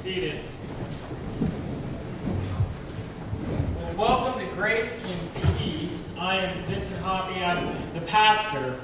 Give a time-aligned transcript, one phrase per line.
[0.00, 0.40] seated.
[3.76, 6.10] Well, welcome to Grace and Peace.
[6.18, 7.44] I am Vincent Hoppy.
[7.44, 8.80] I'm the pastor.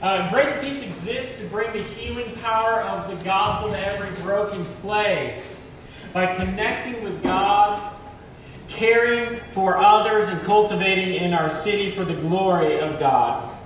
[0.00, 4.22] Uh, Grace and Peace exists to bring the healing power of the gospel to every
[4.22, 5.72] broken place
[6.12, 7.92] by connecting with God,
[8.68, 13.56] caring for others, and cultivating in our city for the glory of God.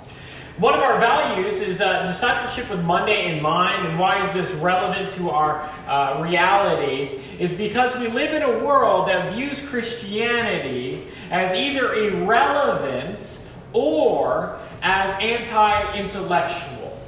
[0.58, 4.48] One of our values is uh, discipleship with Monday in mind, and why is this
[4.60, 7.20] relevant to our uh, reality?
[7.40, 13.28] Is because we live in a world that views Christianity as either irrelevant
[13.72, 17.02] or as anti intellectual.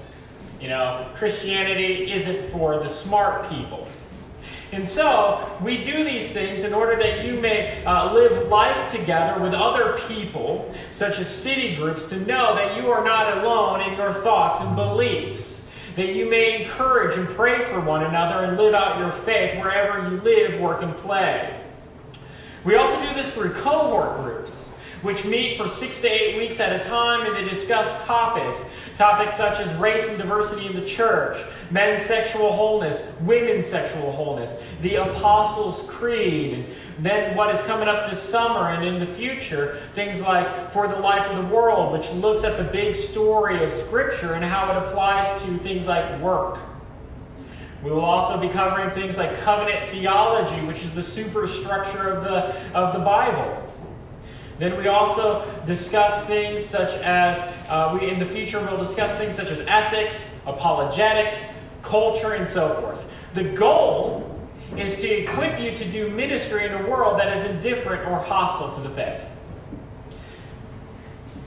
[0.60, 3.86] You know, Christianity isn't for the smart people.
[4.72, 9.40] And so, we do these things in order that you may uh, live life together
[9.40, 13.96] with other people, such as city groups, to know that you are not alone in
[13.96, 15.64] your thoughts and beliefs.
[15.94, 20.10] That you may encourage and pray for one another and live out your faith wherever
[20.10, 21.58] you live, work, and play.
[22.64, 24.50] We also do this through cohort groups
[25.02, 28.60] which meet for six to eight weeks at a time and they discuss topics.
[28.96, 34.54] Topics such as race and diversity in the church, men's sexual wholeness, women's sexual wholeness,
[34.80, 36.54] the Apostles' Creed,
[36.96, 40.88] and then what is coming up this summer and in the future, things like For
[40.88, 44.70] the Life of the World, which looks at the big story of Scripture and how
[44.70, 46.58] it applies to things like work.
[47.82, 52.72] We will also be covering things like covenant theology, which is the superstructure of the,
[52.72, 53.65] of the Bible.
[54.58, 57.36] Then we also discuss things such as,
[57.68, 61.38] uh, we in the future we'll discuss things such as ethics, apologetics,
[61.82, 63.04] culture, and so forth.
[63.34, 64.32] The goal
[64.76, 68.74] is to equip you to do ministry in a world that is indifferent or hostile
[68.76, 69.30] to the faith.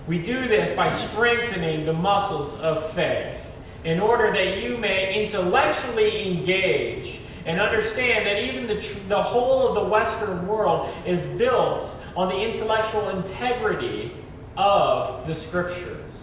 [0.07, 3.37] We do this by strengthening the muscles of faith
[3.83, 9.67] in order that you may intellectually engage and understand that even the, tr- the whole
[9.67, 11.83] of the Western world is built
[12.15, 14.11] on the intellectual integrity
[14.55, 16.13] of the Scriptures.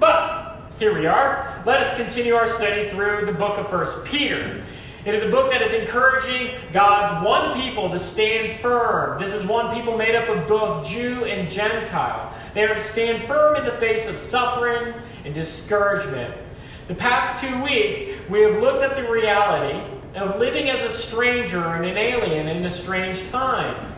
[0.00, 1.62] But here we are.
[1.64, 4.66] Let us continue our study through the book of First Peter.
[5.04, 9.20] It is a book that is encouraging God's one people to stand firm.
[9.20, 12.36] This is one people made up of both Jew and Gentile.
[12.52, 14.92] They are to stand firm in the face of suffering
[15.24, 16.34] and discouragement.
[16.88, 21.64] The past two weeks, we have looked at the reality of living as a stranger
[21.64, 23.92] and an alien in a strange time.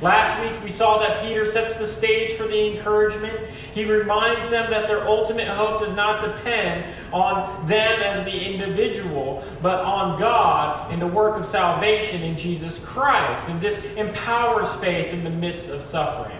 [0.00, 3.38] Last week we saw that Peter sets the stage for the encouragement.
[3.74, 9.44] He reminds them that their ultimate hope does not depend on them as the individual,
[9.60, 13.42] but on God and the work of salvation in Jesus Christ.
[13.48, 16.38] And this empowers faith in the midst of suffering.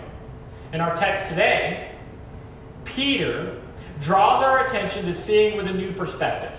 [0.72, 1.92] In our text today,
[2.86, 3.60] Peter
[4.00, 6.58] draws our attention to seeing with a new perspective,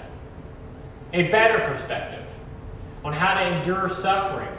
[1.14, 2.21] a better perspective
[3.04, 4.50] on how to endure suffering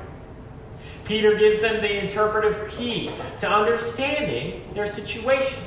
[1.04, 3.10] Peter gives them the interpretive key
[3.40, 5.62] to understanding their situation.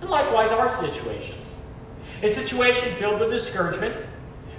[0.00, 1.36] And likewise, our situation.
[2.22, 4.06] A situation filled with discouragement,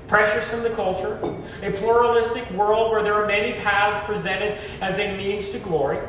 [0.07, 1.19] pressures from the culture,
[1.63, 5.99] a pluralistic world where there are many paths presented as a means to glory.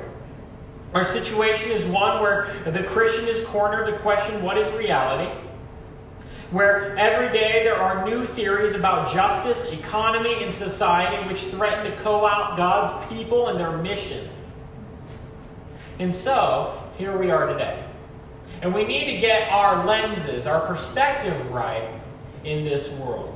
[0.92, 5.30] Our situation is one where the Christian is cornered to question what is reality
[6.52, 11.96] where every day there are new theories about justice, economy, and society which threaten to
[12.02, 14.28] co opt God's people and their mission.
[15.98, 17.84] And so, here we are today.
[18.60, 21.88] And we need to get our lenses, our perspective right
[22.44, 23.34] in this world.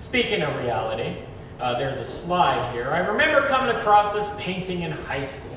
[0.00, 1.22] Speaking of reality,
[1.60, 2.90] uh, there's a slide here.
[2.90, 5.56] I remember coming across this painting in high school.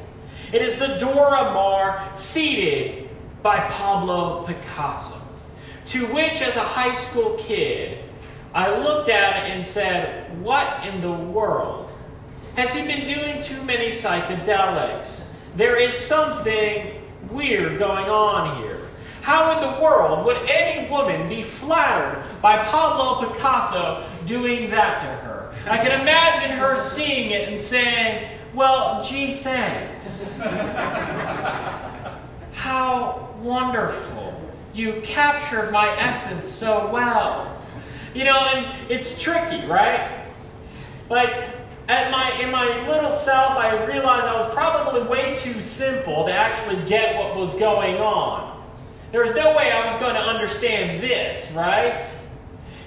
[0.53, 3.09] It is the Dora Maar seated
[3.41, 5.18] by Pablo Picasso.
[5.89, 8.03] To which, as a high school kid,
[8.53, 11.89] I looked at it and said, What in the world?
[12.55, 15.23] Has he been doing too many psychedelics?
[15.55, 17.01] There is something
[17.31, 18.79] weird going on here.
[19.23, 25.07] How in the world would any woman be flattered by Pablo Picasso doing that to
[25.25, 25.51] her?
[25.65, 30.39] I can imagine her seeing it and saying, Well, gee, thanks.
[32.51, 34.28] How wonderful
[34.73, 37.55] you captured my essence so well.
[38.13, 40.25] You know, and it's tricky, right?
[41.09, 41.55] Like,
[41.87, 46.31] at my in my little self, I realized I was probably way too simple to
[46.31, 48.63] actually get what was going on.
[49.11, 52.07] There was no way I was going to understand this, right?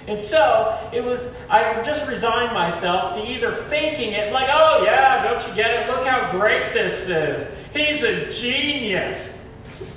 [0.07, 5.23] And so it was, I just resigned myself to either faking it, like, oh yeah,
[5.23, 5.89] don't you get it?
[5.89, 7.47] Look how great this is.
[7.73, 9.31] He's a genius.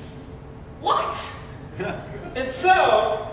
[0.80, 1.18] What?
[2.37, 3.32] and so,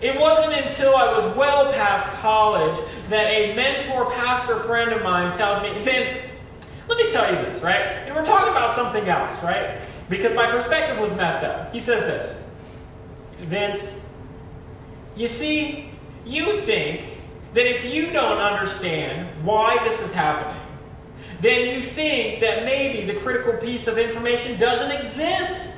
[0.00, 2.76] It wasn't until I was well past college
[3.08, 6.26] that a mentor pastor friend of mine tells me, Vince,
[6.88, 7.80] let me tell you this, right?
[7.80, 9.80] And we're talking about something else, right?
[10.08, 11.72] Because my perspective was messed up.
[11.72, 12.36] He says this
[13.46, 14.00] Vince,
[15.16, 15.90] you see,
[16.24, 17.02] you think
[17.54, 20.60] that if you don't understand why this is happening,
[21.40, 25.71] then you think that maybe the critical piece of information doesn't exist.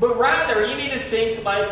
[0.00, 1.68] But rather, you need to think like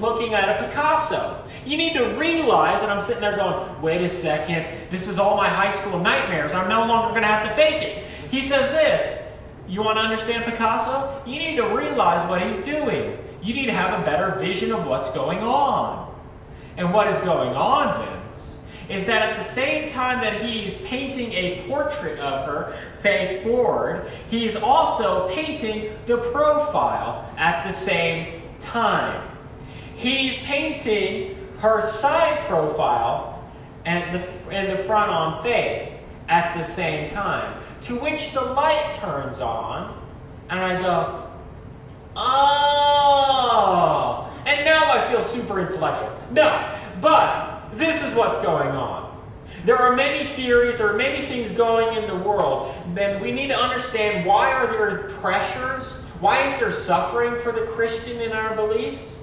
[0.00, 1.44] looking at a Picasso.
[1.66, 5.36] You need to realize, and I'm sitting there going, wait a second, this is all
[5.36, 6.54] my high school nightmares.
[6.54, 8.04] I'm no longer going to have to fake it.
[8.30, 9.22] He says this
[9.68, 11.22] You want to understand Picasso?
[11.26, 13.18] You need to realize what he's doing.
[13.42, 16.14] You need to have a better vision of what's going on.
[16.76, 18.19] And what is going on, then?
[18.90, 24.10] Is that at the same time that he's painting a portrait of her face forward,
[24.28, 29.26] he's also painting the profile at the same time.
[29.94, 33.48] He's painting her side profile
[33.84, 35.88] and the, and the front on face
[36.28, 37.62] at the same time.
[37.82, 39.96] To which the light turns on,
[40.48, 41.30] and I go,
[42.16, 44.26] oh.
[44.46, 46.12] And now I feel super intellectual.
[46.32, 46.68] No,
[47.00, 49.10] but this is what's going on.
[49.64, 53.48] There are many theories, there are many things going in the world, and we need
[53.48, 55.84] to understand why are there pressures?
[56.20, 59.18] Why is there suffering for the Christian in our beliefs?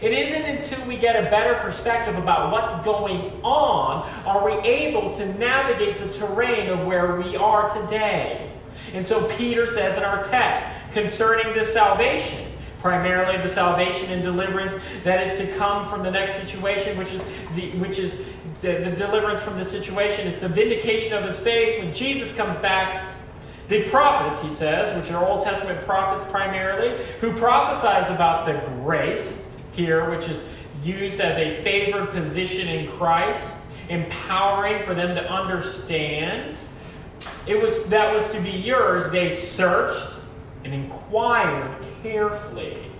[0.00, 5.12] It isn't until we get a better perspective about what's going on are we able
[5.14, 8.52] to navigate the terrain of where we are today.
[8.92, 12.47] And so Peter says in our text concerning this salvation,
[12.78, 17.20] primarily the salvation and deliverance that is to come from the next situation, which is
[17.54, 18.14] the, which is
[18.60, 20.26] the, the deliverance from the situation.
[20.26, 23.04] It's the vindication of his faith when Jesus comes back.
[23.68, 29.42] The prophets, he says, which are Old Testament prophets primarily, who prophesies about the grace
[29.72, 30.40] here, which is
[30.82, 33.44] used as a favored position in Christ,
[33.88, 36.56] empowering for them to understand.
[37.46, 39.10] It was that was to be yours.
[39.10, 40.14] They searched
[40.64, 42.90] and inquired carefully.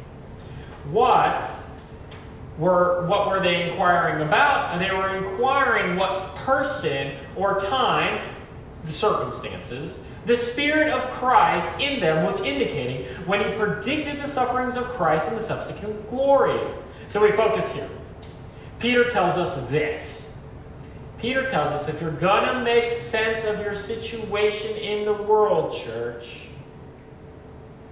[0.91, 1.49] What
[2.59, 4.73] were what were they inquiring about?
[4.73, 8.35] And they were inquiring what person or time,
[8.85, 14.77] the circumstances, the Spirit of Christ in them was indicating when he predicted the sufferings
[14.77, 16.61] of Christ and the subsequent glories.
[17.09, 17.89] So we focus here.
[18.79, 20.31] Peter tells us this.
[21.17, 25.73] Peter tells us if you're going to make sense of your situation in the world,
[25.73, 26.43] church,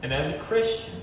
[0.02, 1.00] and as a Christian,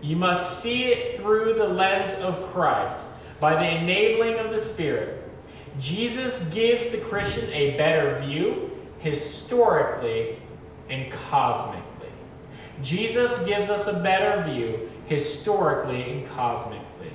[0.00, 2.98] you must see it through the lens of Christ
[3.38, 5.22] by the enabling of the Spirit.
[5.78, 10.38] Jesus gives the Christian a better view historically
[10.90, 11.82] and cosmically.
[12.82, 17.12] Jesus gives us a better view historically and cosmically.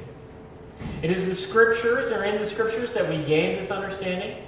[1.01, 4.43] It is the scriptures or in the scriptures that we gain this understanding,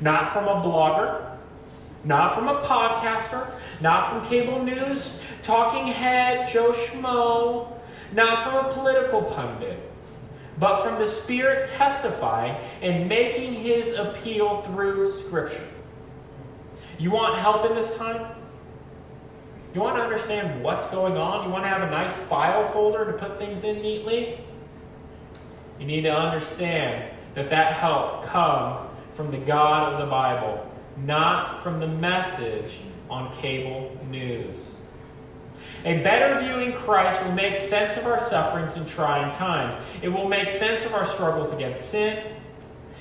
[0.00, 1.31] not from a blogger,
[2.04, 7.68] not from a podcaster, not from cable news, talking head, Joe Schmo,
[8.12, 9.78] not from a political pundit,
[10.58, 15.68] but from the Spirit testifying and making his appeal through Scripture.
[16.98, 18.34] You want help in this time?
[19.74, 21.46] You want to understand what's going on?
[21.46, 24.38] You want to have a nice file folder to put things in neatly?
[25.78, 31.62] You need to understand that that help comes from the God of the Bible not
[31.62, 32.72] from the message
[33.10, 34.66] on cable news.
[35.84, 39.74] A better view in Christ will make sense of our sufferings in trying times.
[40.00, 42.24] It will make sense of our struggles against sin.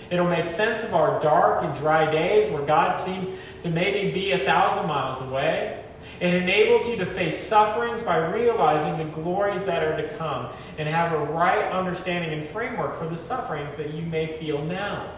[0.10, 3.30] It'll make sense of our dark and dry days where God seems
[3.62, 5.84] to maybe be a thousand miles away.
[6.20, 10.88] It enables you to face sufferings by realizing the glories that are to come and
[10.88, 15.12] have a right understanding and framework for the sufferings that you may feel now.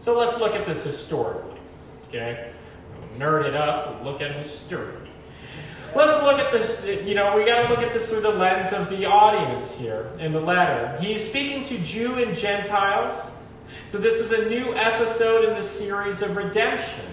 [0.00, 1.49] So let's look at this historically.
[2.10, 2.52] Okay?
[3.16, 4.94] Nerd it up, look at history.
[5.94, 8.72] Let's look at this, you know, we got to look at this through the lens
[8.72, 10.96] of the audience here in the letter.
[11.00, 13.20] He's speaking to Jew and Gentiles.
[13.88, 17.06] So this is a new episode in the series of redemption.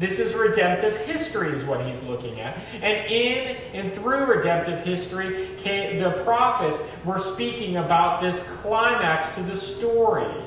[0.00, 2.58] This is redemptive history, is what he's looking at.
[2.74, 9.56] And in and through redemptive history, the prophets were speaking about this climax to the
[9.56, 10.44] story.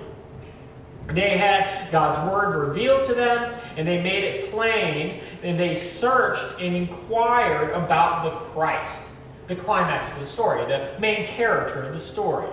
[1.08, 6.60] They had God's word revealed to them, and they made it plain, and they searched
[6.60, 9.02] and inquired about the Christ,
[9.48, 12.50] the climax of the story, the main character of the story.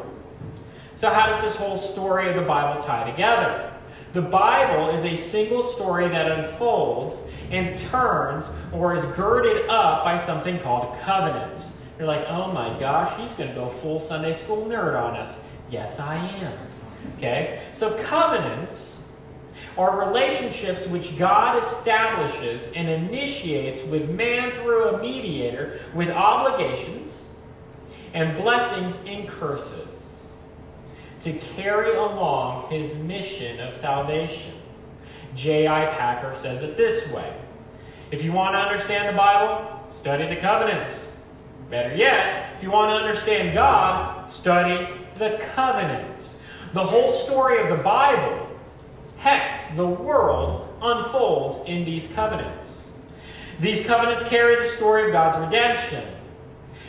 [0.97, 3.73] So, how does this whole story of the Bible tie together?
[4.13, 7.17] The Bible is a single story that unfolds
[7.51, 11.65] and turns or is girded up by something called covenants.
[11.99, 15.37] You're like, oh my gosh, he's going to go full Sunday school nerd on us.
[15.69, 16.57] Yes, I am.
[17.17, 17.63] Okay?
[17.73, 19.01] So covenants
[19.77, 27.13] are relationships which God establishes and initiates with man through a mediator with obligations
[28.13, 29.89] and blessings and curses
[31.21, 34.55] to carry along his mission of salvation.
[35.35, 35.87] J.I.
[35.87, 37.37] Packer says it this way
[38.11, 41.07] If you want to understand the Bible, study the covenants.
[41.71, 44.87] Better yet, if you want to understand God, study
[45.19, 46.34] the covenants.
[46.75, 48.49] The whole story of the Bible,
[49.17, 52.91] heck, the world, unfolds in these covenants.
[53.61, 56.05] These covenants carry the story of God's redemption.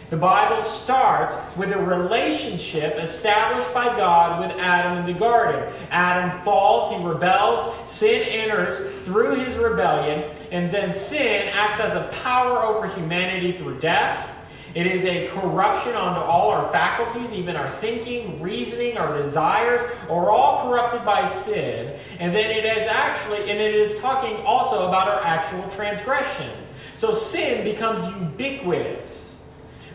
[0.09, 5.71] The Bible starts with a relationship established by God with Adam in the garden.
[5.91, 12.07] Adam falls, he rebels, sin enters through his rebellion, and then sin acts as a
[12.23, 14.31] power over humanity through death.
[14.75, 20.29] It is a corruption onto all our faculties, even our thinking, reasoning, our desires, are
[20.29, 21.97] all corrupted by sin.
[22.19, 26.51] And then it is actually, and it is talking also about our actual transgression.
[26.97, 29.37] So sin becomes ubiquitous.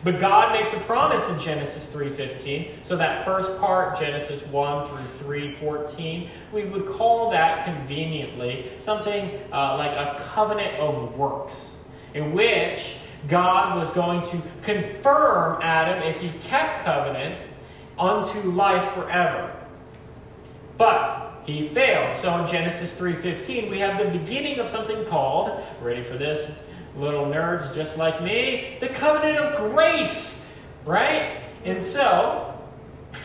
[0.02, 2.70] But God makes a promise in Genesis 3:15.
[2.82, 9.76] So that first part, Genesis 1 through 3:14, we would call that conveniently something uh,
[9.76, 11.54] like a covenant of works,
[12.14, 12.94] in which
[13.28, 17.36] God was going to confirm Adam if he kept covenant
[17.98, 19.54] unto life forever.
[20.78, 22.16] But he failed.
[22.20, 26.50] So in Genesis 3:15, we have the beginning of something called, ready for this,
[26.96, 30.44] little nerds just like me, the covenant of grace,
[30.84, 31.40] right?
[31.64, 32.54] And so,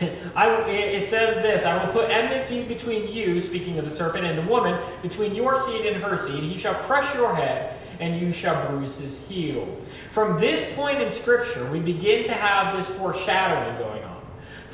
[0.34, 4.38] I, it says this I will put enmity between you, speaking of the serpent, and
[4.38, 6.42] the woman, between your seed and her seed.
[6.42, 9.76] He shall crush your head, and you shall bruise his heel.
[10.12, 14.16] From this point in Scripture, we begin to have this foreshadowing going on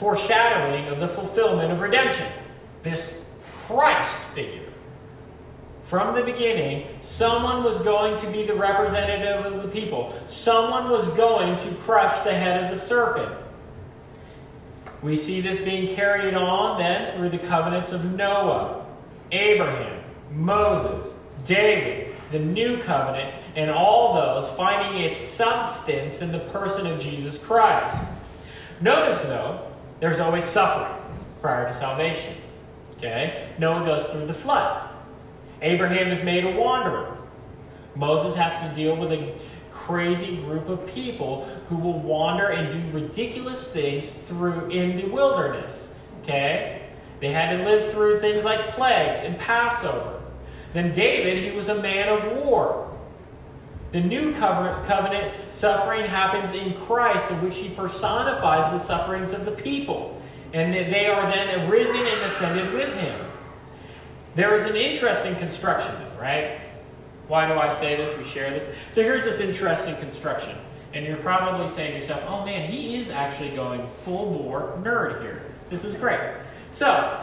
[0.02, 2.26] foreshadowing of the fulfillment of redemption.
[2.83, 3.14] This
[3.67, 4.69] Christ figure.
[5.85, 10.12] From the beginning, someone was going to be the representative of the people.
[10.29, 13.33] Someone was going to crush the head of the serpent.
[15.02, 18.85] We see this being carried on then through the covenants of Noah,
[19.31, 20.02] Abraham,
[20.33, 21.12] Moses,
[21.45, 27.39] David, the new covenant, and all those finding its substance in the person of Jesus
[27.39, 28.11] Christ.
[28.81, 29.71] Notice, though,
[30.01, 31.01] there's always suffering
[31.41, 32.37] prior to salvation.
[32.99, 33.49] Okay?
[33.59, 34.89] Noah goes through the flood.
[35.61, 37.17] Abraham is made a wanderer.
[37.95, 39.35] Moses has to deal with a
[39.71, 45.89] crazy group of people who will wander and do ridiculous things through in the wilderness.
[46.23, 46.89] Okay?
[47.21, 50.12] They had to live through things like plagues and Passover.
[50.73, 52.88] Then David, he was a man of war.
[53.93, 59.52] The new covenant suffering happens in Christ, in which he personifies the sufferings of the
[59.52, 60.21] people.
[60.55, 63.26] And they are then arisen and ascended with him.
[64.35, 66.61] There is an interesting construction, right?
[67.29, 68.17] Why do I say this?
[68.17, 68.67] We share this.
[68.91, 70.57] So here's this interesting construction.
[70.95, 75.23] And you're probably saying to yourself, oh man, he is actually going full bore nerd
[75.23, 75.43] here.
[75.71, 76.35] This is great.
[76.73, 77.22] So,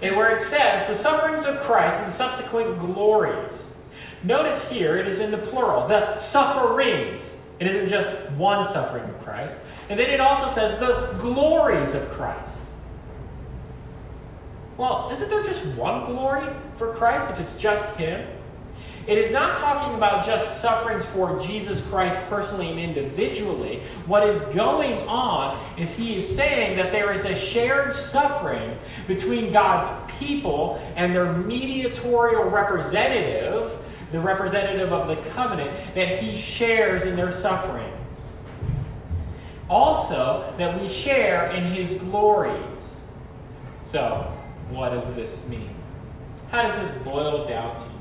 [0.00, 3.72] and where it says, the sufferings of Christ and the subsequent glories.
[4.22, 7.22] Notice here, it is in the plural, the sufferings.
[7.60, 9.54] It isn't just one suffering of Christ.
[9.88, 12.56] And then it also says the glories of Christ.
[14.76, 18.26] Well, isn't there just one glory for Christ if it's just Him?
[19.08, 23.82] It is not talking about just sufferings for Jesus Christ personally and individually.
[24.04, 29.50] What is going on is he is saying that there is a shared suffering between
[29.50, 33.72] God's people and their mediatorial representative,
[34.12, 37.94] the representative of the covenant, that he shares in their sufferings.
[39.70, 42.78] Also, that we share in his glories.
[43.90, 44.30] So,
[44.68, 45.74] what does this mean?
[46.50, 47.97] How does this boil down to you?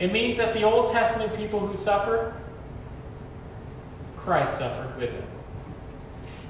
[0.00, 2.34] It means that the Old Testament people who suffered,
[4.16, 5.28] Christ suffered with them.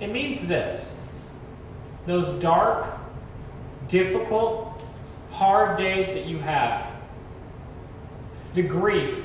[0.00, 0.90] It means this
[2.06, 2.86] those dark,
[3.88, 4.80] difficult,
[5.30, 6.86] hard days that you have,
[8.54, 9.22] the grief,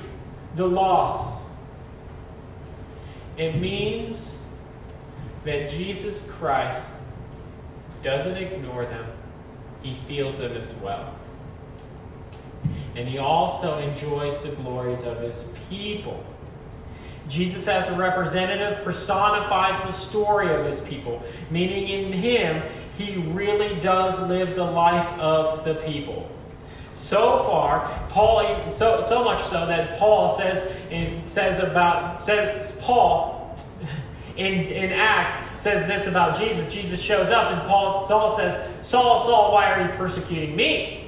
[0.58, 1.42] the loss,
[3.38, 4.36] it means
[5.46, 6.86] that Jesus Christ
[8.04, 9.06] doesn't ignore them
[9.86, 11.14] he feels them as well.
[12.96, 15.36] And he also enjoys the glories of his
[15.70, 16.24] people.
[17.28, 22.62] Jesus, as a representative, personifies the story of his people, meaning in him,
[22.98, 26.30] he really does live the life of the people.
[26.94, 33.58] So far, Paul, so, so much so that Paul says, in, says about, says, Paul
[34.38, 36.72] in, in Acts says this about Jesus.
[36.72, 41.05] Jesus shows up, and Paul, Saul says, Saul, Saul, why are you persecuting me?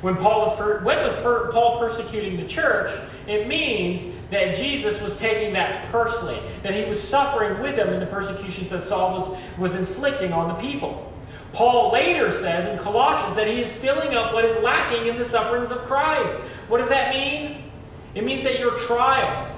[0.00, 2.90] When Paul was, per, when was per, Paul persecuting the church,
[3.26, 8.00] it means that Jesus was taking that personally, that he was suffering with them in
[8.00, 11.12] the persecutions that Saul was, was inflicting on the people.
[11.52, 15.24] Paul later says in Colossians that he is filling up what is lacking in the
[15.24, 16.32] sufferings of Christ.
[16.68, 17.70] What does that mean?
[18.14, 19.48] It means that your trials,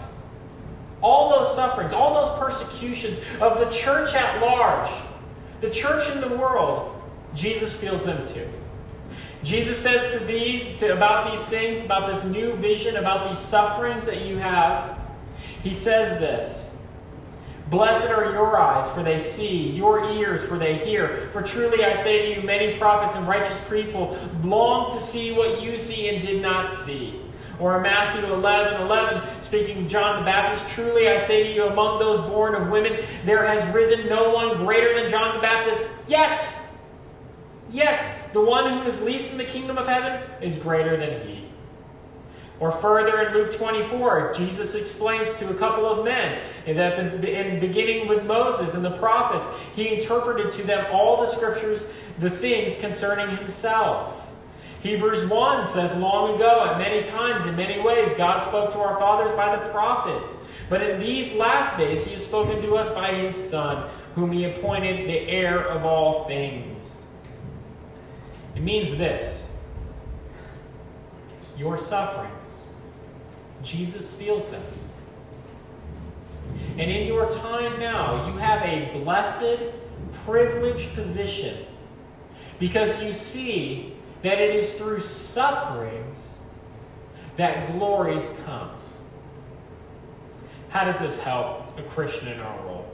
[1.03, 4.91] all those sufferings, all those persecutions of the church at large,
[5.61, 7.01] the church in the world,
[7.35, 8.49] Jesus feels them too.
[9.43, 14.05] Jesus says to these to, about these things, about this new vision, about these sufferings
[14.05, 14.99] that you have.
[15.63, 16.71] He says this
[17.73, 21.31] Blessed are your eyes, for they see, your ears, for they hear.
[21.33, 25.63] For truly I say to you, many prophets and righteous people long to see what
[25.63, 27.19] you see and did not see.
[27.59, 31.67] Or in Matthew 11 11, speaking of John the Baptist, truly I say to you,
[31.67, 35.83] among those born of women, there has risen no one greater than John the Baptist,
[36.07, 36.47] yet.
[37.71, 41.49] Yet, the one who is least in the kingdom of heaven is greater than he.
[42.61, 48.07] Or further in Luke 24, Jesus explains to a couple of men that in beginning
[48.07, 51.83] with Moses and the prophets, he interpreted to them all the scriptures,
[52.21, 54.15] the things concerning himself.
[54.81, 58.97] Hebrews 1 says, Long ago, at many times, in many ways, God spoke to our
[58.97, 60.33] fathers by the prophets.
[60.69, 64.45] But in these last days, he has spoken to us by his Son, whom he
[64.45, 66.92] appointed the heir of all things
[68.55, 69.47] it means this
[71.57, 72.33] your sufferings,
[73.63, 74.63] Jesus feels them.
[76.79, 79.61] And in your time now, you have a blessed,
[80.25, 81.67] privileged position
[82.59, 86.19] because you see that it is through sufferings
[87.37, 88.71] that glories come.
[90.71, 92.91] How does this help a Christian in our role?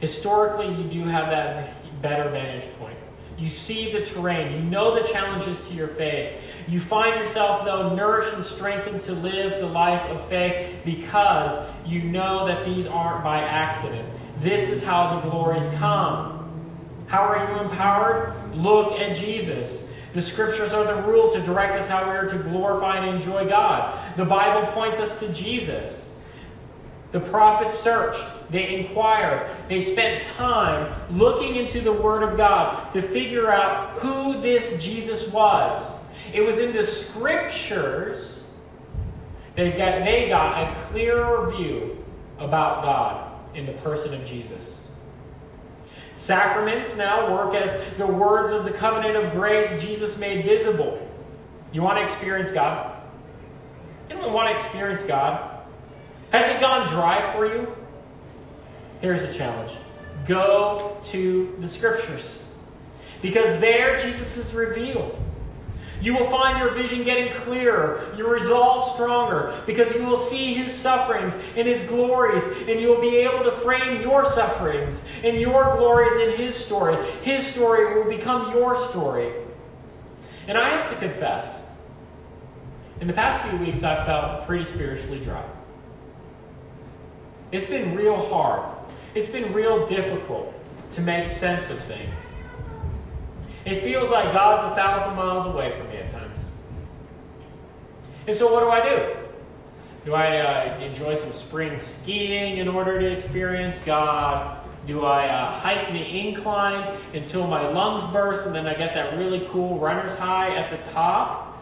[0.00, 2.96] Historically, you do have that better vantage point.
[3.40, 4.52] You see the terrain.
[4.52, 6.34] You know the challenges to your faith.
[6.68, 12.02] You find yourself, though, nourished and strengthened to live the life of faith because you
[12.02, 14.06] know that these aren't by accident.
[14.40, 16.36] This is how the glories come.
[17.06, 18.54] How are you empowered?
[18.54, 19.84] Look at Jesus.
[20.12, 23.48] The scriptures are the rule to direct us how we are to glorify and enjoy
[23.48, 24.16] God.
[24.16, 26.10] The Bible points us to Jesus.
[27.12, 33.00] The prophets searched, they inquired, they spent time looking into the Word of God to
[33.00, 35.82] figure out who this Jesus was.
[36.32, 38.40] It was in the scriptures
[39.56, 42.04] that they got a clearer view
[42.38, 44.76] about God in the person of Jesus.
[46.16, 51.06] Sacraments now work as the words of the covenant of grace Jesus made visible.
[51.72, 52.96] You want to experience God?
[54.10, 55.60] Anyone want to experience God?
[56.30, 57.74] Has it gone dry for you?
[59.00, 59.72] Here's the challenge
[60.26, 62.38] go to the scriptures.
[63.22, 65.18] Because there Jesus is revealed.
[66.00, 70.72] You will find your vision getting clearer, your resolve stronger, because you will see his
[70.72, 75.76] sufferings and his glories, and you will be able to frame your sufferings and your
[75.76, 76.96] glories in his story.
[77.22, 79.30] His story will become your story.
[80.48, 81.46] And I have to confess,
[83.02, 85.44] in the past few weeks, I've felt pretty spiritually dry.
[87.52, 88.79] It's been real hard.
[89.14, 90.54] It's been real difficult
[90.92, 92.14] to make sense of things.
[93.64, 96.38] It feels like God's a thousand miles away from me at times.
[98.26, 99.16] And so, what do I do?
[100.04, 104.64] Do I uh, enjoy some spring skiing in order to experience God?
[104.86, 109.18] Do I uh, hike the incline until my lungs burst and then I get that
[109.18, 111.58] really cool runner's high at the top?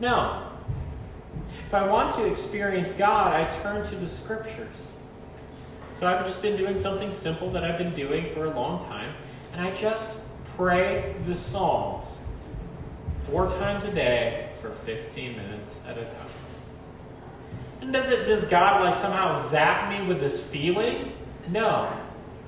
[0.00, 0.50] No.
[1.66, 4.74] If I want to experience God, I turn to the scriptures.
[5.98, 9.14] So I've just been doing something simple that I've been doing for a long time,
[9.52, 10.08] and I just
[10.56, 12.06] pray the Psalms
[13.28, 16.30] four times a day for 15 minutes at a time.
[17.80, 21.12] And does it does God like somehow zap me with this feeling?
[21.48, 21.92] No.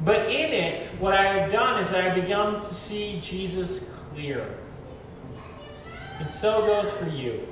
[0.03, 3.81] But in it, what I have done is that I've begun to see Jesus
[4.13, 4.59] clear.
[6.21, 7.49] And so goes for you.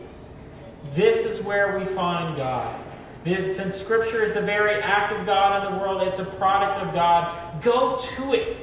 [0.94, 2.84] This is where we find God.
[3.24, 6.94] Since Scripture is the very act of God in the world, it's a product of
[6.94, 7.62] God.
[7.62, 8.57] Go to it.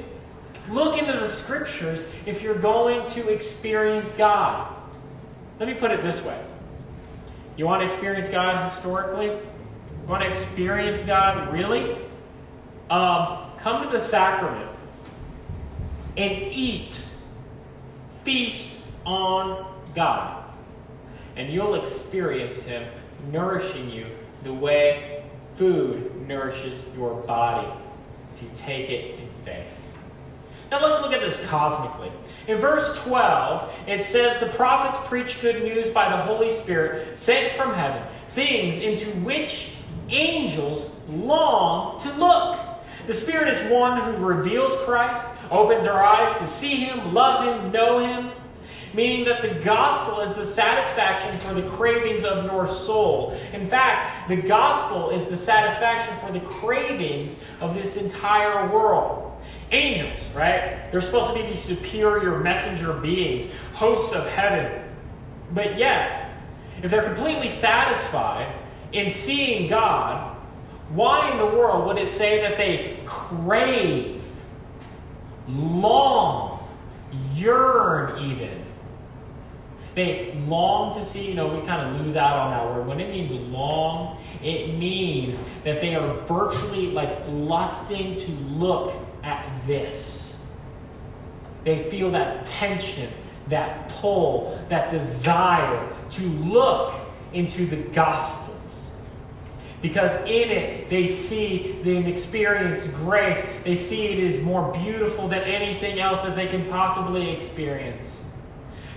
[0.70, 4.76] Look into the Scriptures if you're going to experience God.
[5.60, 6.42] Let me put it this way
[7.56, 9.26] You want to experience God historically?
[9.26, 11.96] You want to experience God really?
[12.90, 14.70] Um, come to the sacrament
[16.16, 17.00] and eat,
[18.24, 18.70] feast
[19.04, 20.44] on God,
[21.36, 22.88] and you'll experience Him
[23.30, 24.06] nourishing you
[24.46, 25.24] the way
[25.56, 27.68] food nourishes your body
[28.34, 29.82] if you take it and faith.
[30.70, 32.12] Now let's look at this cosmically.
[32.48, 37.56] In verse 12, it says, The prophets preach good news by the Holy Spirit sent
[37.56, 39.70] from heaven, things into which
[40.08, 42.58] angels long to look.
[43.06, 47.70] The Spirit is one who reveals Christ, opens our eyes to see Him, love Him,
[47.70, 48.32] know Him.
[48.96, 53.38] Meaning that the gospel is the satisfaction for the cravings of your soul.
[53.52, 59.38] In fact, the gospel is the satisfaction for the cravings of this entire world.
[59.70, 60.90] Angels, right?
[60.90, 64.82] They're supposed to be these superior messenger beings, hosts of heaven.
[65.52, 66.30] But yet,
[66.82, 68.50] if they're completely satisfied
[68.92, 70.38] in seeing God,
[70.88, 74.22] why in the world would it say that they crave,
[75.46, 76.66] long,
[77.34, 78.64] yearn even?
[79.96, 82.86] They long to see, you know, we kind of lose out on that word.
[82.86, 89.66] When it means long, it means that they are virtually like lusting to look at
[89.66, 90.36] this.
[91.64, 93.10] They feel that tension,
[93.48, 96.94] that pull, that desire to look
[97.32, 98.52] into the Gospels.
[99.80, 103.42] Because in it, they see and experience grace.
[103.64, 108.25] They see it is more beautiful than anything else that they can possibly experience.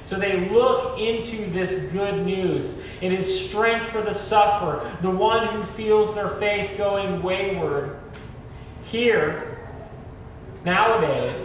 [0.10, 2.66] So they look into this good news.
[3.00, 8.00] It is strength for the sufferer, the one who feels their faith going wayward.
[8.86, 9.50] Here,
[10.66, 11.42] Nowadays,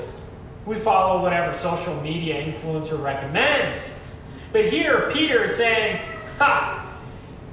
[0.66, 3.80] we follow whatever social media influencer recommends.
[4.52, 6.00] But here, Peter is saying,
[6.38, 6.98] ha,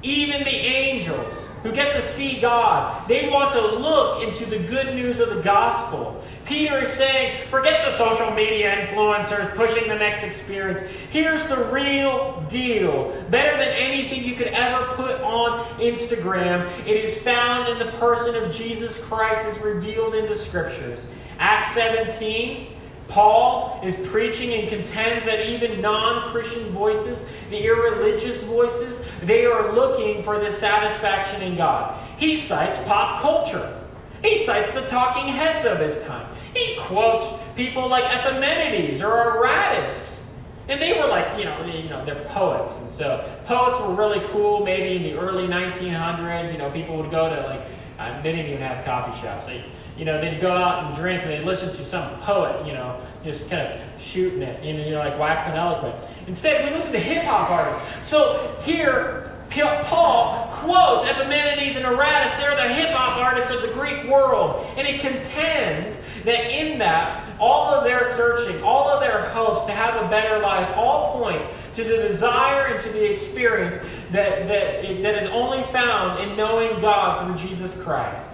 [0.02, 4.94] even the angels who get to see God, they want to look into the good
[4.94, 6.24] news of the gospel.
[6.44, 10.80] Peter is saying, forget the social media influencers pushing the next experience.
[11.10, 13.24] Here's the real deal.
[13.30, 18.34] Better than anything you could ever put on Instagram, it is found in the person
[18.34, 21.00] of Jesus Christ as revealed in the scriptures.
[21.38, 22.68] Acts 17,
[23.08, 29.74] Paul is preaching and contends that even non Christian voices, the irreligious voices, they are
[29.74, 31.98] looking for this satisfaction in God.
[32.18, 33.78] He cites pop culture.
[34.22, 36.31] He cites the talking heads of his time.
[36.54, 40.20] He quotes people like Epimenides or Aratus.
[40.68, 42.72] And they were like, you know, you know, they're poets.
[42.78, 46.52] And so poets were really cool maybe in the early 1900s.
[46.52, 47.66] You know, people would go to like,
[47.98, 49.46] uh, they didn't even have coffee shops.
[49.46, 49.64] They,
[49.96, 53.00] you know, they'd go out and drink and they'd listen to some poet, you know,
[53.24, 55.96] just kind of shooting it, you know, you know like waxing eloquent.
[56.26, 58.08] Instead, we listen to hip hop artists.
[58.08, 62.36] So here, Paul quotes Epimenides and Aratus.
[62.38, 64.66] They're the hip hop artists of the Greek world.
[64.76, 69.72] And he contends that in that, all of their searching, all of their hopes to
[69.72, 71.42] have a better life, all point
[71.74, 73.76] to the desire and to the experience
[74.12, 78.28] that, that, that is only found in knowing God through Jesus Christ.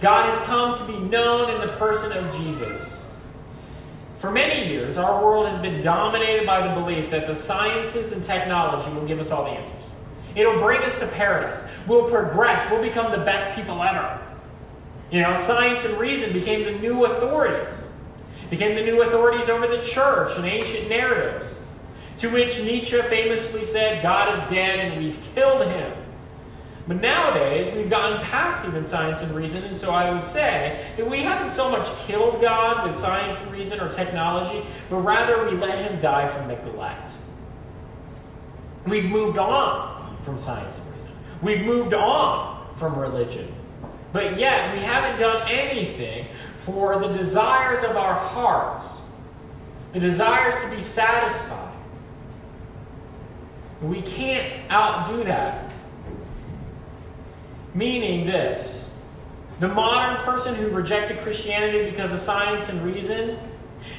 [0.00, 2.92] God has come to be known in the person of Jesus.
[4.18, 8.24] For many years, our world has been dominated by the belief that the sciences and
[8.24, 9.82] technology will give us all the answers.
[10.34, 11.62] It'll bring us to paradise.
[11.86, 12.68] We'll progress.
[12.70, 14.20] We'll become the best people ever.
[15.10, 17.74] You know, science and reason became the new authorities,
[18.50, 21.52] became the new authorities over the church and ancient narratives.
[22.18, 25.92] To which Nietzsche famously said, God is dead and we've killed him.
[26.88, 31.08] But nowadays, we've gotten past even science and reason, and so I would say that
[31.08, 35.56] we haven't so much killed God with science and reason or technology, but rather we
[35.56, 37.10] let him die from neglect.
[38.86, 41.10] We've moved on from science and reason.
[41.42, 43.52] We've moved on from religion.
[44.12, 46.26] But yet, we haven't done anything
[46.64, 48.84] for the desires of our hearts,
[49.92, 51.74] the desires to be satisfied.
[53.82, 55.70] We can't outdo that.
[57.74, 58.86] Meaning this
[59.60, 63.38] the modern person who rejected Christianity because of science and reason,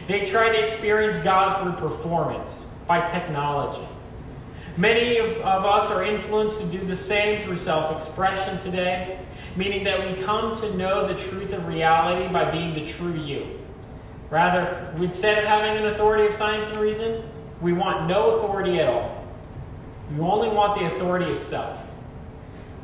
[0.07, 2.49] they try to experience God through performance,
[2.85, 3.87] by technology.
[4.77, 9.19] Many of, of us are influenced to do the same through self expression today,
[9.55, 13.59] meaning that we come to know the truth of reality by being the true you.
[14.29, 17.23] Rather, instead of having an authority of science and reason,
[17.59, 19.25] we want no authority at all.
[20.11, 21.79] We only want the authority of self.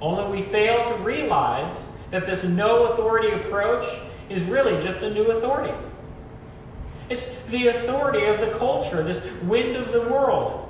[0.01, 1.75] Only we fail to realize
[2.09, 3.85] that this no authority approach
[4.29, 5.73] is really just a new authority.
[7.09, 10.62] It's the authority of the culture, this wind of the world.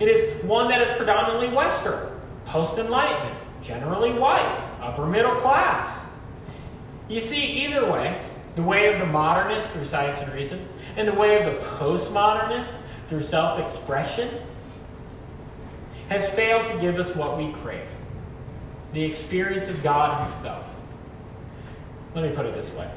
[0.00, 2.10] It is one that is predominantly Western,
[2.46, 6.06] post Enlightenment, generally white, upper middle class.
[7.08, 8.24] You see, either way,
[8.56, 12.70] the way of the modernist through science and reason, and the way of the postmodernist
[13.08, 14.40] through self expression,
[16.08, 17.86] has failed to give us what we crave
[18.92, 20.64] the experience of God Himself.
[22.14, 22.90] Let me put it this way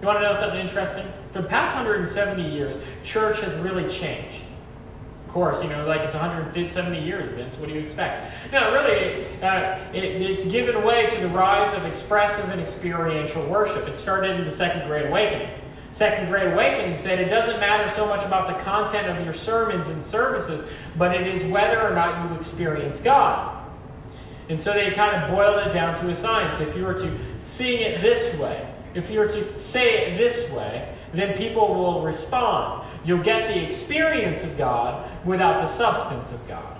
[0.00, 1.06] You want to know something interesting?
[1.32, 4.44] For the past 170 years, church has really changed.
[5.38, 7.54] Course, you know, like it's 170 years, Vince.
[7.58, 8.34] What do you expect?
[8.50, 13.86] No, really, uh, it, it's given way to the rise of expressive and experiential worship.
[13.86, 15.48] It started in the Second Great Awakening.
[15.92, 19.86] Second Great Awakening said it doesn't matter so much about the content of your sermons
[19.86, 23.64] and services, but it is whether or not you experience God.
[24.48, 26.58] And so they kind of boiled it down to a science.
[26.60, 30.50] If you were to sing it this way, if you were to say it this
[30.50, 32.86] way, then people will respond.
[33.04, 36.76] You'll get the experience of God without the substance of God.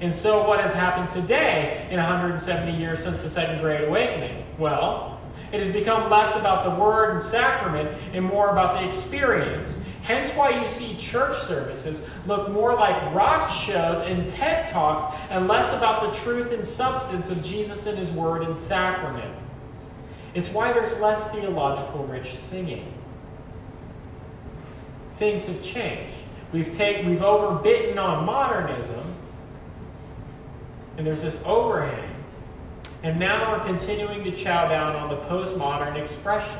[0.00, 4.44] And so, what has happened today in 170 years since the Second Great Awakening?
[4.56, 5.20] Well,
[5.52, 9.74] it has become less about the word and sacrament and more about the experience.
[10.02, 15.48] Hence, why you see church services look more like rock shows and TED Talks and
[15.48, 19.34] less about the truth and substance of Jesus and His Word and sacrament.
[20.34, 22.92] It's why there's less theological rich singing.
[25.18, 26.14] Things have changed.
[26.52, 29.02] We've, take, we've overbitten on modernism,
[30.96, 32.14] and there's this overhang.
[33.02, 36.58] And now we're continuing to chow down on the postmodern expression.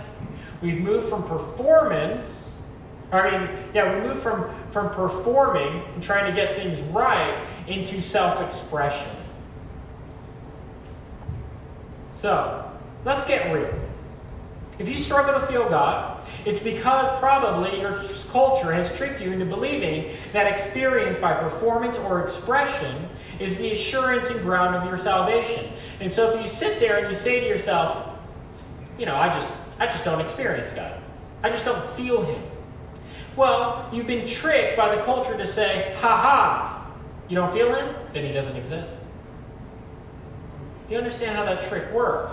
[0.61, 2.57] We've moved from performance,
[3.13, 8.03] I mean, yeah, we moved from, from performing and trying to get things right into
[8.03, 9.09] self expression.
[12.19, 12.69] So,
[13.05, 13.73] let's get real.
[14.81, 16.18] If you struggle to feel God,
[16.49, 22.25] it's because probably your culture has tricked you into believing that experience by performance or
[22.25, 23.07] expression
[23.39, 25.71] is the assurance and ground of your salvation.
[26.01, 28.19] And so if you sit there and you say to yourself,
[28.99, 31.03] you know, I just I just don't experience God.
[31.43, 32.43] I just don't feel him.
[33.37, 36.91] Well, you've been tricked by the culture to say, ha ha,
[37.29, 37.95] you don't feel him?
[38.15, 38.97] Then he doesn't exist.
[40.89, 42.33] Do you understand how that trick works?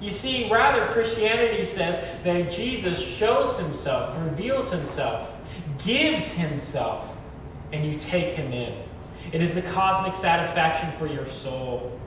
[0.00, 5.28] You see, rather, Christianity says that Jesus shows himself, reveals himself,
[5.78, 7.16] gives himself,
[7.72, 8.74] and you take him in.
[9.32, 11.98] It is the cosmic satisfaction for your soul.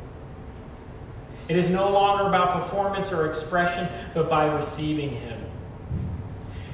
[1.47, 5.43] It is no longer about performance or expression, but by receiving him.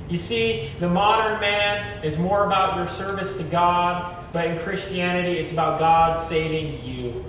[0.09, 5.39] You see, the modern man is more about your service to God, but in Christianity,
[5.39, 7.23] it's about God saving you.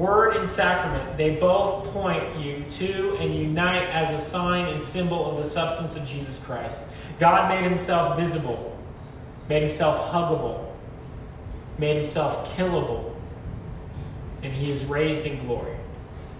[0.00, 5.30] Word and sacrament, they both point you to and unite as a sign and symbol
[5.30, 6.74] of the substance of Jesus Christ.
[7.18, 8.78] God made himself visible,
[9.50, 10.72] made himself huggable,
[11.76, 13.14] made himself killable,
[14.42, 15.76] and he is raised in glory.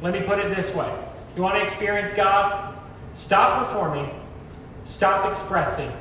[0.00, 0.90] Let me put it this way
[1.36, 2.78] you want to experience God?
[3.14, 4.10] Stop performing,
[4.86, 5.92] stop expressing,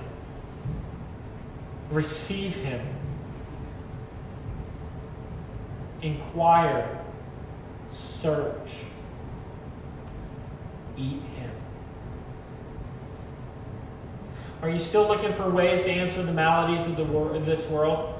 [1.91, 2.87] receive him,
[6.01, 6.98] inquire
[8.21, 8.69] search,
[10.97, 11.51] eat him.
[14.61, 17.65] Are you still looking for ways to answer the maladies of, the wor- of this
[17.67, 18.15] world?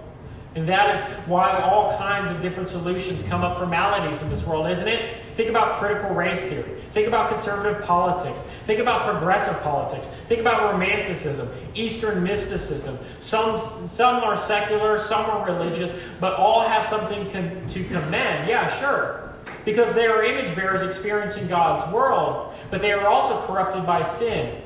[0.55, 4.43] And that is why all kinds of different solutions come up for maladies in this
[4.43, 5.17] world, isn't it?
[5.35, 6.81] Think about critical race theory.
[6.91, 8.39] Think about conservative politics.
[8.65, 10.07] Think about progressive politics.
[10.27, 12.97] Think about romanticism, Eastern mysticism.
[13.19, 13.59] Some,
[13.89, 18.49] some are secular, some are religious, but all have something con- to commend.
[18.49, 19.28] Yeah, sure
[19.65, 24.62] because they are image bearers experiencing God's world, but they are also corrupted by sin.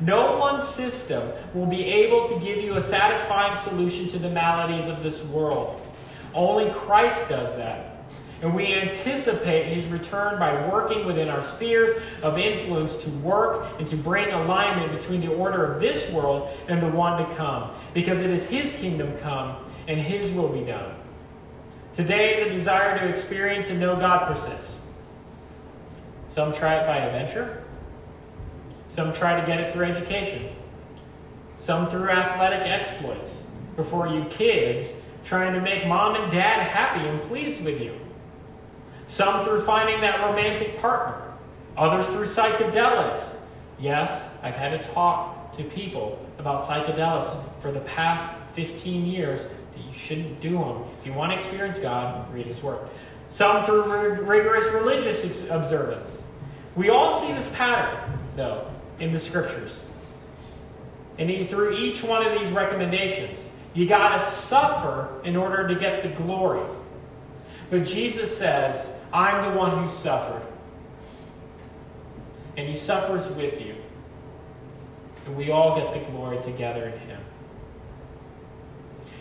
[0.00, 4.88] No one system will be able to give you a satisfying solution to the maladies
[4.88, 5.80] of this world.
[6.34, 7.92] Only Christ does that.
[8.42, 13.88] And we anticipate his return by working within our spheres of influence to work and
[13.88, 18.18] to bring alignment between the order of this world and the one to come, because
[18.18, 19.56] it is his kingdom come
[19.88, 20.94] and his will be done.
[21.96, 24.76] Today, the desire to experience and know God persists.
[26.28, 27.64] Some try it by adventure.
[28.90, 30.54] Some try to get it through education.
[31.56, 33.42] Some through athletic exploits.
[33.76, 34.86] Before you kids,
[35.24, 37.98] trying to make mom and dad happy and pleased with you.
[39.08, 41.32] Some through finding that romantic partner.
[41.78, 43.36] Others through psychedelics.
[43.78, 48.22] Yes, I've had to talk to people about psychedelics for the past
[48.54, 49.40] 15 years
[49.78, 50.84] you shouldn't do them.
[51.00, 52.88] If you want to experience God, read His Word.
[53.28, 53.82] Some through
[54.22, 56.22] rigorous religious observance.
[56.74, 59.72] We all see this pattern, though, in the Scriptures.
[61.18, 63.40] And through each one of these recommendations,
[63.74, 66.66] you got to suffer in order to get the glory.
[67.70, 70.42] But Jesus says, I'm the one who suffered.
[72.56, 73.74] And He suffers with you.
[75.26, 77.05] And we all get the glory together in Him.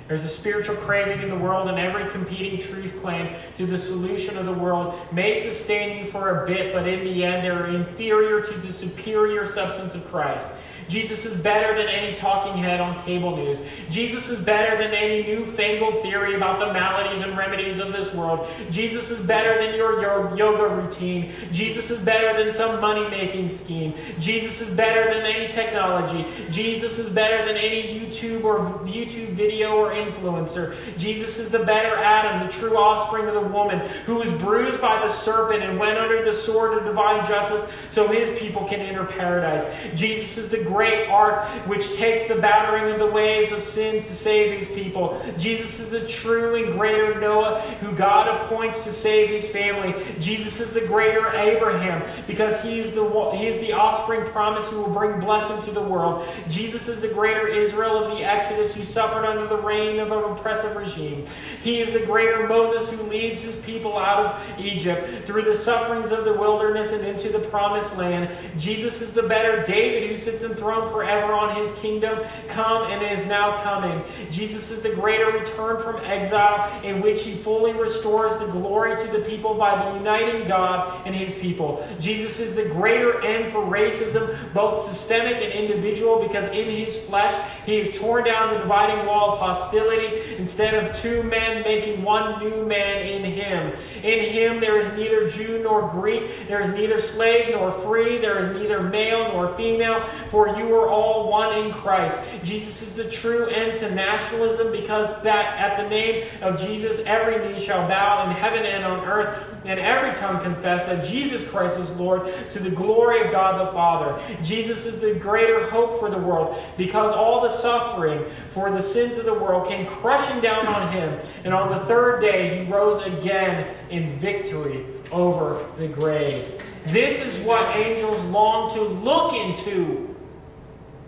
[0.07, 4.37] There's a spiritual craving in the world, and every competing truth claim to the solution
[4.37, 8.41] of the world may sustain you for a bit, but in the end, they're inferior
[8.41, 10.45] to the superior substance of Christ.
[10.87, 13.59] Jesus is better than any talking head on cable news.
[13.89, 18.47] Jesus is better than any newfangled theory about the maladies and remedies of this world.
[18.69, 21.33] Jesus is better than your yoga routine.
[21.51, 23.93] Jesus is better than some money making scheme.
[24.19, 26.27] Jesus is better than any technology.
[26.51, 30.75] Jesus is better than any YouTube or YouTube video or influencer.
[30.97, 35.05] Jesus is the better Adam, the true offspring of the woman, who was bruised by
[35.05, 39.05] the serpent and went under the sword of divine justice so his people can enter
[39.05, 39.65] paradise.
[39.95, 44.13] Jesus is the great ark which takes the battering of the waves of sin to
[44.13, 45.21] save his people.
[45.37, 49.95] Jesus is the true and greater Noah who God appoints to save his family.
[50.19, 54.81] Jesus is the greater Abraham because he is the he is the offspring promise who
[54.81, 56.27] will bring blessing to the world.
[56.49, 60.23] Jesus is the greater Israel of the Exodus who suffered under the reign of an
[60.25, 61.25] oppressive regime.
[61.61, 66.11] He is the greater Moses who leads his people out of Egypt through the sufferings
[66.11, 68.29] of the wilderness and into the promised land.
[68.57, 73.19] Jesus is the better David who sits enthroned throne forever on his kingdom come and
[73.19, 74.03] is now coming.
[74.31, 79.11] Jesus is the greater return from exile in which he fully restores the glory to
[79.11, 81.87] the people by the uniting God and his people.
[81.99, 87.51] Jesus is the greater end for racism, both systemic and individual, because in his flesh
[87.67, 92.43] he has torn down the dividing wall of hostility instead of two men making one
[92.43, 93.71] new man in him.
[94.01, 98.39] In him there is neither Jew nor Greek, there is neither slave nor free, there
[98.39, 102.17] is neither male nor female, for you are all one in Christ.
[102.43, 107.47] Jesus is the true end to nationalism because that at the name of Jesus every
[107.47, 111.79] knee shall bow in heaven and on earth, and every tongue confess that Jesus Christ
[111.79, 114.21] is Lord to the glory of God the Father.
[114.43, 119.17] Jesus is the greater hope for the world because all the suffering for the sins
[119.17, 123.01] of the world came crushing down on him, and on the third day he rose
[123.05, 126.61] again in victory over the grave.
[126.87, 130.14] This is what angels long to look into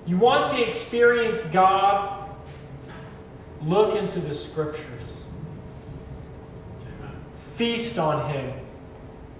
[0.07, 2.29] you want to experience God?
[3.61, 5.03] Look into the scriptures.
[7.55, 8.53] Feast on Him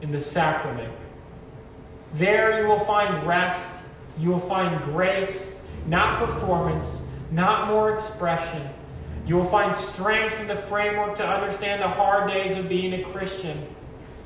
[0.01, 0.93] in the sacrament.
[2.13, 3.65] There you will find rest.
[4.19, 6.97] You will find grace, not performance,
[7.31, 8.67] not more expression.
[9.27, 13.03] You will find strength in the framework to understand the hard days of being a
[13.11, 13.67] Christian.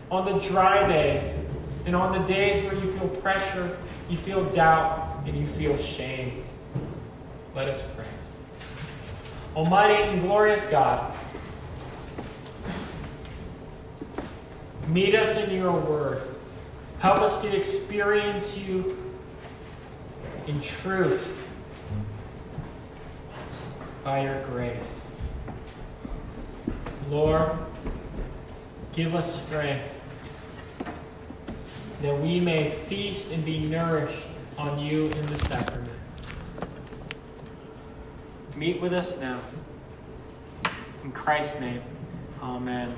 [0.09, 1.45] On the dry days,
[1.85, 3.77] and on the days where you feel pressure,
[4.09, 6.43] you feel doubt, and you feel shame.
[7.55, 8.05] Let us pray.
[9.55, 11.13] Almighty and glorious God,
[14.87, 16.21] meet us in your word.
[16.99, 18.97] Help us to experience you
[20.47, 21.39] in truth
[24.03, 24.75] by your grace.
[27.09, 27.51] Lord,
[28.93, 29.93] give us strength
[32.01, 34.30] that we may feast and be nourished
[34.61, 35.89] on you in the sacrament.
[38.55, 39.39] Meet with us now.
[41.03, 41.81] In Christ's name,
[42.43, 42.95] amen.